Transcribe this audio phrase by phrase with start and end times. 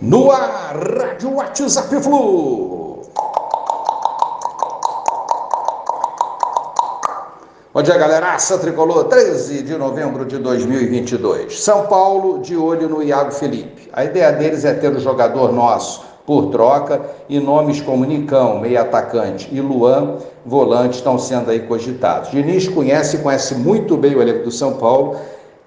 [0.00, 3.02] No ar, Rádio WhatsApp Flu.
[7.74, 8.34] Bom dia, galera.
[8.34, 11.58] Aça Tricolor, 13 de novembro de 2022.
[11.60, 13.90] São Paulo de olho no Iago Felipe.
[13.92, 18.80] A ideia deles é ter o jogador nosso por troca e nomes como Nicão, meio
[18.80, 22.30] atacante, e Luan, volante, estão sendo aí cogitados.
[22.30, 25.16] Diniz conhece, conhece muito bem o elenco do São Paulo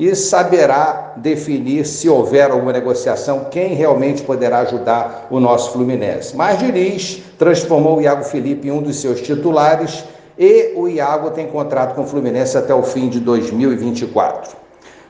[0.00, 6.34] e saberá definir, se houver alguma negociação, quem realmente poderá ajudar o nosso Fluminense.
[6.34, 10.02] Mas Diniz transformou o Iago Felipe em um dos seus titulares
[10.38, 14.56] e o Iago tem contrato com o Fluminense até o fim de 2024.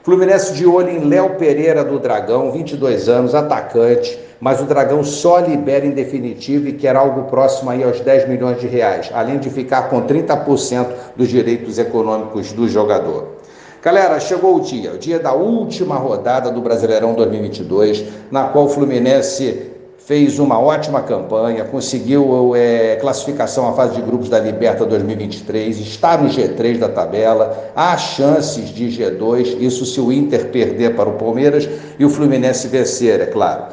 [0.02, 5.38] Fluminense de olho em Léo Pereira do Dragão, 22 anos, atacante, mas o Dragão só
[5.38, 9.50] libera em definitivo e quer algo próximo aí aos 10 milhões de reais, além de
[9.50, 13.38] ficar com 30% dos direitos econômicos do jogador.
[13.82, 18.68] Galera, chegou o dia, o dia da última rodada do Brasileirão 2022, na qual o
[18.68, 25.78] Fluminense fez uma ótima campanha, conseguiu é, classificação à fase de grupos da Liberta 2023,
[25.78, 31.08] está no G3 da tabela, há chances de G2, isso se o Inter perder para
[31.08, 31.66] o Palmeiras
[31.98, 33.64] e o Fluminense vencer, é claro.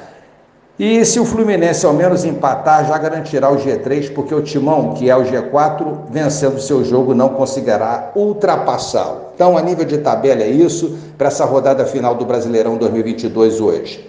[0.80, 5.10] E se o Fluminense ao menos empatar, já garantirá o G3, porque o Timão, que
[5.10, 9.22] é o G4, vencendo seu jogo, não conseguirá ultrapassá-lo.
[9.34, 14.08] Então, a nível de tabela é isso para essa rodada final do Brasileirão 2022 hoje.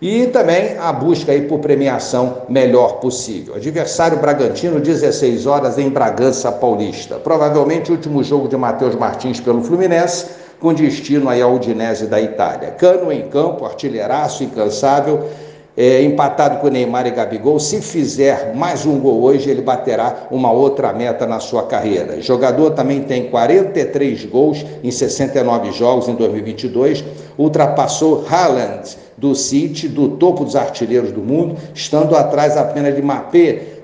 [0.00, 3.54] E também a busca aí por premiação melhor possível.
[3.54, 7.16] Adversário Bragantino, 16 horas em Bragança Paulista.
[7.16, 10.26] Provavelmente o último jogo de Matheus Martins pelo Fluminense,
[10.60, 12.70] com destino aí ao Udinese da Itália.
[12.70, 15.28] Cano em campo, artilheiraço incansável
[15.76, 17.60] é, empatado com Neymar e Gabigol.
[17.60, 22.16] Se fizer mais um gol hoje, ele baterá uma outra meta na sua carreira.
[22.16, 27.04] O jogador também tem 43 gols em 69 jogos em 2022,
[27.36, 33.75] ultrapassou Haaland do City, do topo dos artilheiros do mundo, estando atrás apenas de Mapé,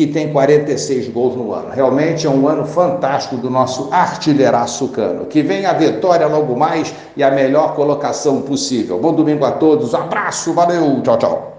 [0.00, 1.68] que tem 46 gols no ano.
[1.70, 5.26] Realmente é um ano fantástico do nosso artilheiraço cano.
[5.26, 8.98] Que vem a vitória logo mais e a melhor colocação possível.
[8.98, 11.50] Bom domingo a todos, abraço, valeu, tchau, tchau.